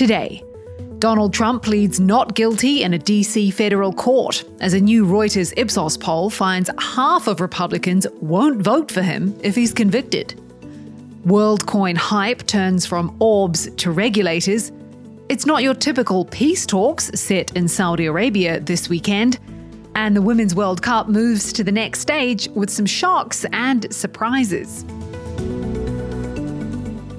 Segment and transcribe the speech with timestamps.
[0.00, 0.42] Today,
[0.98, 5.98] Donald Trump pleads not guilty in a DC federal court as a new Reuters Ipsos
[5.98, 10.28] poll finds half of Republicans won't vote for him if he's convicted.
[11.26, 14.72] WorldCoin hype turns from orbs to regulators.
[15.28, 19.38] It's not your typical peace talks set in Saudi Arabia this weekend.
[19.96, 24.82] And the Women's World Cup moves to the next stage with some shocks and surprises.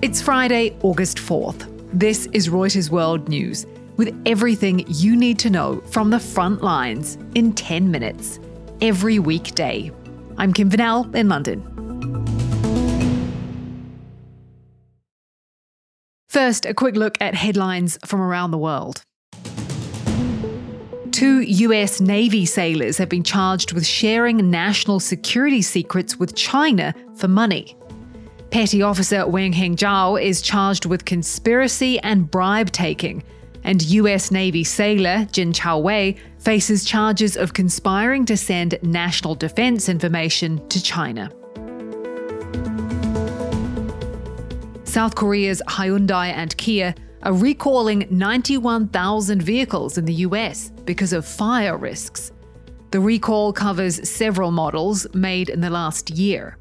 [0.00, 1.71] It's Friday, August 4th.
[1.94, 3.66] This is Reuters World News
[3.98, 8.40] with everything you need to know from the front lines in 10 minutes
[8.80, 9.90] every weekday.
[10.38, 11.60] I'm Kim Vanell in London.
[16.30, 19.02] First, a quick look at headlines from around the world.
[21.10, 27.28] Two US Navy sailors have been charged with sharing national security secrets with China for
[27.28, 27.76] money.
[28.52, 33.24] Petty Officer Wang Hengzhou is charged with conspiracy and bribe taking,
[33.64, 40.68] and US Navy sailor Jinchao Wei faces charges of conspiring to send national defense information
[40.68, 41.32] to China.
[44.84, 51.78] South Korea's Hyundai and Kia are recalling 91,000 vehicles in the US because of fire
[51.78, 52.32] risks.
[52.90, 56.58] The recall covers several models made in the last year.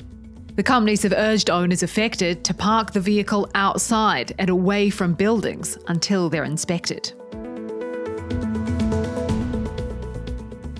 [0.62, 5.76] The companies have urged owners affected to park the vehicle outside and away from buildings
[5.88, 7.14] until they're inspected.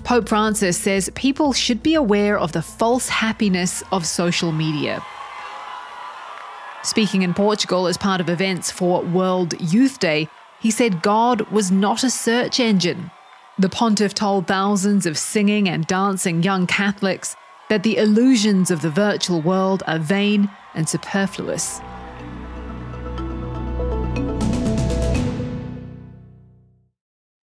[0.04, 5.04] Pope Francis says people should be aware of the false happiness of social media.
[6.84, 10.28] Speaking in Portugal as part of events for World Youth Day,
[10.60, 13.10] he said God was not a search engine.
[13.58, 17.34] The pontiff told thousands of singing and dancing young Catholics
[17.72, 21.80] that the illusions of the virtual world are vain and superfluous.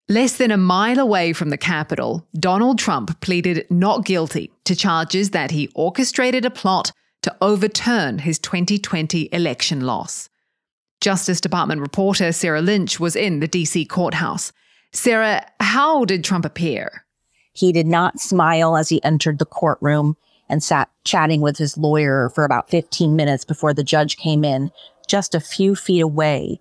[0.06, 5.30] Less than a mile away from the Capitol, Donald Trump pleaded not guilty to charges
[5.30, 10.28] that he orchestrated a plot to overturn his 2020 election loss.
[11.00, 14.52] Justice Department reporter Sarah Lynch was in the DC courthouse.
[14.92, 17.06] Sarah, how did Trump appear?
[17.53, 20.17] He did not smile as he entered the courtroom
[20.48, 24.70] and sat chatting with his lawyer for about 15 minutes before the judge came in.
[25.07, 26.61] Just a few feet away,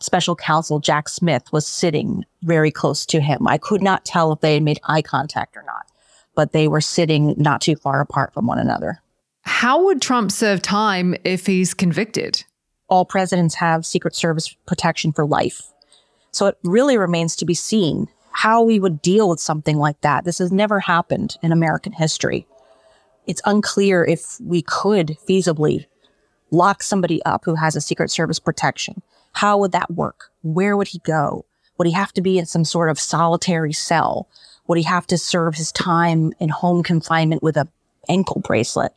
[0.00, 3.46] special counsel Jack Smith was sitting very close to him.
[3.46, 5.86] I could not tell if they had made eye contact or not,
[6.34, 9.02] but they were sitting not too far apart from one another.
[9.42, 12.44] How would Trump serve time if he's convicted?
[12.88, 15.72] All presidents have Secret Service protection for life.
[16.30, 20.24] So it really remains to be seen how we would deal with something like that.
[20.24, 22.46] This has never happened in American history.
[23.26, 25.86] It's unclear if we could feasibly
[26.52, 29.02] lock somebody up who has a Secret Service protection.
[29.32, 30.30] How would that work?
[30.44, 31.46] Where would he go?
[31.78, 34.28] Would he have to be in some sort of solitary cell?
[34.68, 37.66] Would he have to serve his time in home confinement with a
[38.08, 38.92] ankle bracelet?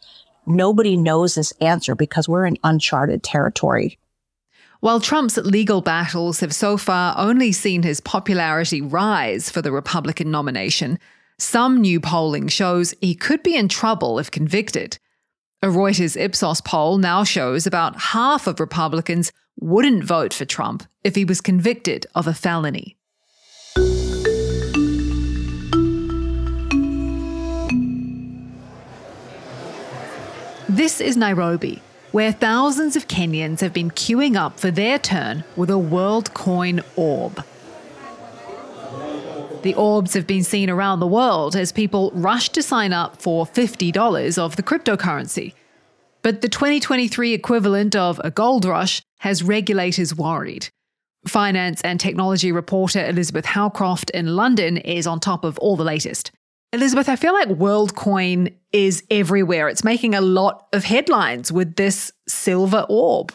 [0.45, 3.97] Nobody knows this answer because we're in uncharted territory.
[4.81, 10.31] While Trump's legal battles have so far only seen his popularity rise for the Republican
[10.31, 10.97] nomination,
[11.37, 14.97] some new polling shows he could be in trouble if convicted.
[15.61, 21.13] A Reuters Ipsos poll now shows about half of Republicans wouldn't vote for Trump if
[21.13, 22.97] he was convicted of a felony.
[30.67, 35.69] This is Nairobi, where thousands of Kenyans have been queuing up for their turn with
[35.69, 37.43] a WorldCoin orb.
[39.63, 43.45] The orbs have been seen around the world as people rush to sign up for
[43.45, 45.53] $50 of the cryptocurrency.
[46.23, 50.69] But the 2023 equivalent of a gold rush has regulators worried.
[51.27, 56.31] Finance and technology reporter Elizabeth Howcroft in London is on top of all the latest.
[56.73, 59.67] Elizabeth, I feel like WorldCoin is everywhere.
[59.67, 63.33] It's making a lot of headlines with this silver orb.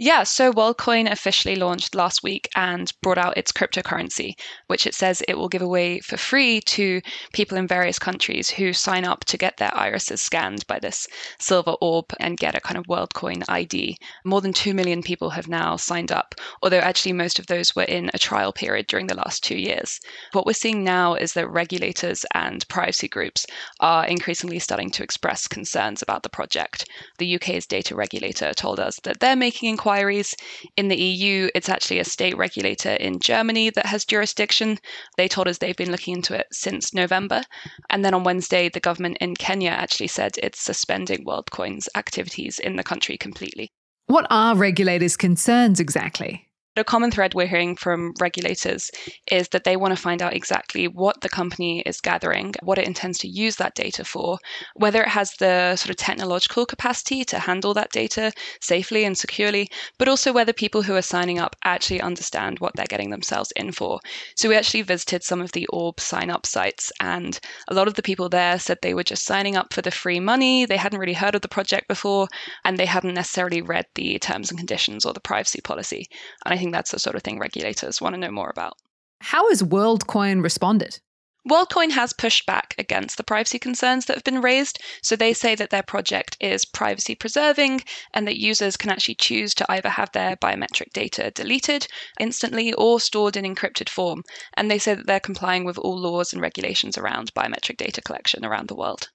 [0.00, 4.34] Yeah, so WorldCoin officially launched last week and brought out its cryptocurrency,
[4.68, 7.00] which it says it will give away for free to
[7.32, 11.08] people in various countries who sign up to get their irises scanned by this
[11.40, 13.96] silver orb and get a kind of WorldCoin ID.
[14.24, 17.82] More than 2 million people have now signed up, although actually most of those were
[17.82, 19.98] in a trial period during the last two years.
[20.30, 23.46] What we're seeing now is that regulators and privacy groups
[23.80, 26.84] are increasingly starting to express concerns about the project.
[27.18, 30.34] The UK's data regulator told us that they're making inquiries inquiries.
[30.76, 34.78] In the EU, it's actually a state regulator in Germany that has jurisdiction.
[35.16, 37.42] They told us they've been looking into it since November.
[37.88, 42.76] And then on Wednesday, the government in Kenya actually said it's suspending WorldCoin's activities in
[42.76, 43.70] the country completely.
[44.08, 46.47] What are regulators' concerns exactly?
[46.80, 48.90] A common thread we're hearing from regulators
[49.30, 52.86] is that they want to find out exactly what the company is gathering, what it
[52.86, 54.38] intends to use that data for,
[54.74, 59.68] whether it has the sort of technological capacity to handle that data safely and securely,
[59.98, 63.72] but also whether people who are signing up actually understand what they're getting themselves in
[63.72, 64.00] for.
[64.36, 67.38] So we actually visited some of the Orb sign up sites, and
[67.68, 70.20] a lot of the people there said they were just signing up for the free
[70.20, 70.64] money.
[70.64, 72.28] They hadn't really heard of the project before,
[72.64, 76.08] and they hadn't necessarily read the terms and conditions or the privacy policy.
[76.44, 78.74] And I think that's the sort of thing regulators want to know more about.
[79.20, 81.00] How has WorldCoin responded?
[81.48, 84.78] WorldCoin has pushed back against the privacy concerns that have been raised.
[85.02, 87.82] So they say that their project is privacy preserving
[88.12, 91.86] and that users can actually choose to either have their biometric data deleted
[92.20, 94.24] instantly or stored in encrypted form.
[94.54, 98.44] And they say that they're complying with all laws and regulations around biometric data collection
[98.44, 99.08] around the world.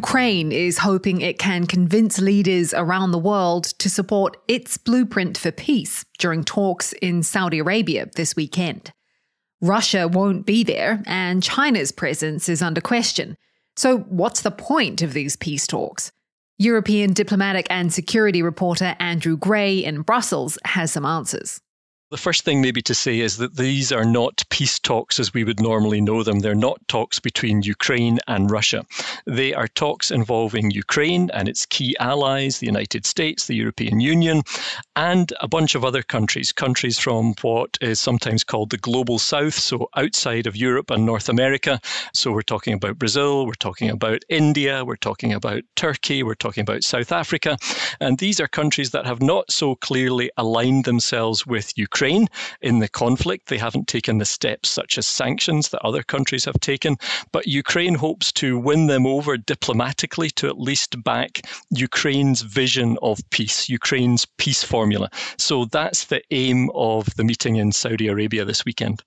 [0.00, 5.52] Ukraine is hoping it can convince leaders around the world to support its blueprint for
[5.52, 8.94] peace during talks in Saudi Arabia this weekend.
[9.60, 13.36] Russia won't be there, and China's presence is under question.
[13.76, 16.12] So, what's the point of these peace talks?
[16.56, 21.60] European diplomatic and security reporter Andrew Gray in Brussels has some answers.
[22.10, 25.44] The first thing, maybe, to say is that these are not peace talks as we
[25.44, 26.40] would normally know them.
[26.40, 28.84] They're not talks between Ukraine and Russia.
[29.26, 34.42] They are talks involving Ukraine and its key allies, the United States, the European Union,
[34.96, 39.54] and a bunch of other countries, countries from what is sometimes called the global south,
[39.54, 41.78] so outside of Europe and North America.
[42.12, 46.62] So we're talking about Brazil, we're talking about India, we're talking about Turkey, we're talking
[46.62, 47.56] about South Africa.
[48.00, 52.28] And these are countries that have not so clearly aligned themselves with Ukraine Ukraine
[52.62, 53.48] in the conflict.
[53.48, 56.96] They haven't taken the steps such as sanctions that other countries have taken,
[57.30, 63.20] but Ukraine hopes to win them over diplomatically to at least back Ukraine's vision of
[63.28, 65.10] peace, Ukraine's peace formula.
[65.36, 69.02] So that's the aim of the meeting in Saudi Arabia this weekend.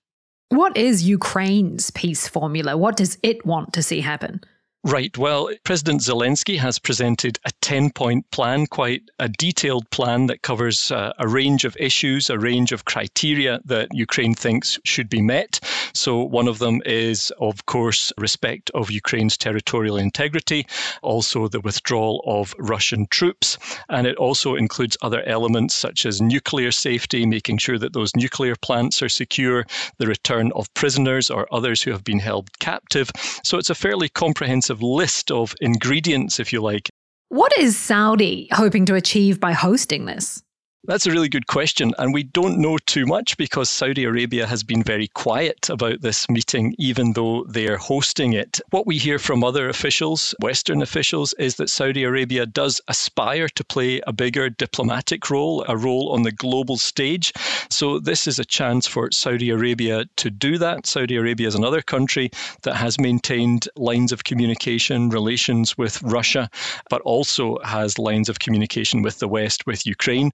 [0.49, 2.77] What is Ukraine's peace formula?
[2.77, 4.41] What does it want to see happen?
[4.85, 5.17] Right.
[5.17, 10.91] Well, President Zelensky has presented a 10 point plan, quite a detailed plan that covers
[10.91, 15.61] uh, a range of issues, a range of criteria that Ukraine thinks should be met.
[15.93, 20.67] So, one of them is, of course, respect of Ukraine's territorial integrity,
[21.01, 23.57] also the withdrawal of Russian troops.
[23.87, 28.57] And it also includes other elements such as nuclear safety, making sure that those nuclear
[28.57, 29.65] plants are secure,
[29.97, 33.09] the return of prisoners or others who have been held captive.
[33.45, 36.89] So, it's a fairly comprehensive list of ingredients, if you like.
[37.29, 40.43] What is Saudi hoping to achieve by hosting this?
[40.85, 41.93] That's a really good question.
[41.97, 46.27] And we don't know too much because Saudi Arabia has been very quiet about this
[46.27, 48.59] meeting, even though they're hosting it.
[48.71, 53.63] What we hear from other officials, Western officials, is that Saudi Arabia does aspire to
[53.63, 57.31] play a bigger diplomatic role, a role on the global stage.
[57.69, 60.85] So this is a chance for Saudi Arabia to do that.
[60.85, 62.29] Saudi Arabia is another country
[62.63, 66.49] that has maintained lines of communication, relations with Russia,
[66.89, 70.29] but also has lines of communication with the West, with Ukraine.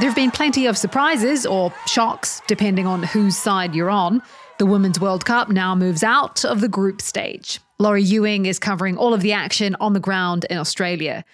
[0.00, 4.22] There have been plenty of surprises or shocks, depending on whose side you're on.
[4.58, 7.60] The Women's World Cup now moves out of the group stage.
[7.78, 11.24] Lori Ewing is covering all of the action on the ground in Australia.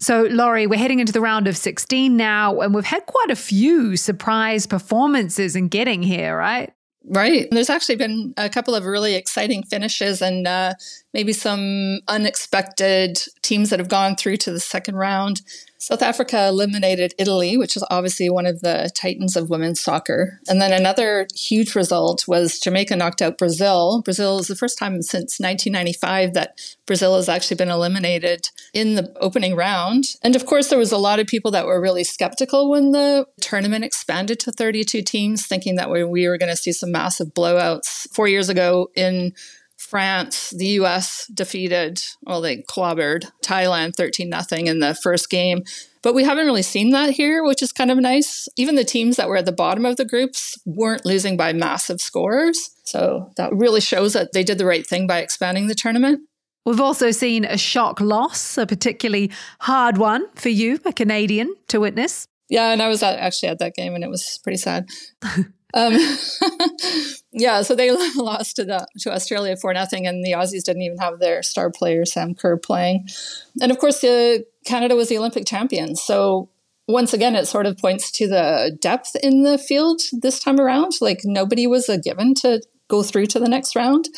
[0.00, 3.36] So, Lori, we're heading into the round of 16 now, and we've had quite a
[3.36, 6.74] few surprise performances in getting here, right?
[7.04, 7.48] Right.
[7.50, 10.74] There's actually been a couple of really exciting finishes and uh,
[11.14, 15.40] maybe some unexpected teams that have gone through to the second round.
[15.80, 20.38] South Africa eliminated Italy, which is obviously one of the titans of women's soccer.
[20.46, 24.02] And then another huge result was Jamaica knocked out Brazil.
[24.02, 29.10] Brazil is the first time since 1995 that Brazil has actually been eliminated in the
[29.20, 30.04] opening round.
[30.22, 33.26] And of course, there was a lot of people that were really skeptical when the
[33.40, 38.06] tournament expanded to 32 teams, thinking that we were going to see some massive blowouts.
[38.12, 39.32] Four years ago in
[39.90, 45.64] France, the US defeated, well, they clobbered Thailand 13 0 in the first game.
[46.02, 48.48] But we haven't really seen that here, which is kind of nice.
[48.56, 52.00] Even the teams that were at the bottom of the groups weren't losing by massive
[52.00, 52.70] scores.
[52.84, 56.20] So that really shows that they did the right thing by expanding the tournament.
[56.64, 61.80] We've also seen a shock loss, a particularly hard one for you, a Canadian, to
[61.80, 62.26] witness.
[62.48, 64.88] Yeah, and I was actually at that game and it was pretty sad.
[65.74, 65.96] Um,
[67.32, 70.98] yeah, so they lost to the to Australia for nothing, and the Aussies didn't even
[70.98, 73.08] have their star player Sam Kerr playing.
[73.60, 76.48] And of course, the Canada was the Olympic champion, So
[76.86, 80.94] once again, it sort of points to the depth in the field this time around.
[81.00, 84.08] Like nobody was a given to go through to the next round.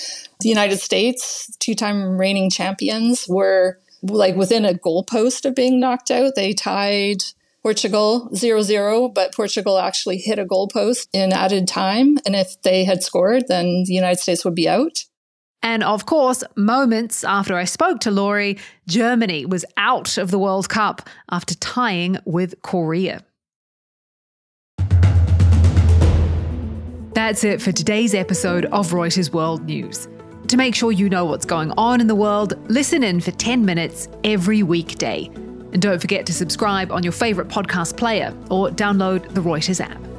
[0.41, 6.11] The United States, two time reigning champions, were like within a goalpost of being knocked
[6.11, 6.35] out.
[6.35, 7.23] They tied
[7.63, 12.19] Portugal 0 0, but Portugal actually hit a goalpost in added time.
[12.27, 15.05] And if they had scored, then the United States would be out.
[15.63, 20.69] And of course, moments after I spoke to Lori, Germany was out of the World
[20.69, 23.25] Cup after tying with Korea.
[27.15, 30.09] That's it for today's episode of Reuters World News.
[30.49, 33.65] To make sure you know what's going on in the world, listen in for 10
[33.65, 35.31] minutes every weekday.
[35.73, 40.12] And don't forget to subscribe on your favourite podcast player or download the Reuters app.